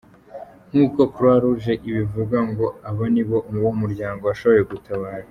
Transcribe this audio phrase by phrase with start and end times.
[0.69, 5.19] Nk’uko Croix rouge ibivuga ngo abo nibo uwo muryango washoboye gutabara.